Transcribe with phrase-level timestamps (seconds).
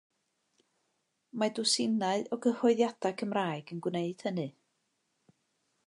[1.43, 4.49] Mae dwsinau o gyhoeddiadau Cymraeg yn gwneud hynny.